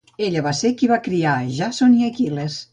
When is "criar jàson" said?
1.09-1.97